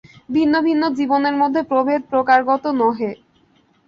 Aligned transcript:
ভিন্ন 0.29 0.53
ভিন্ন 0.61 0.83
জীবনের 0.93 1.35
মধ্যে 1.35 1.61
প্রভেদ 1.63 2.01
প্রকারগত 2.09 2.63
নহে। 2.75 3.11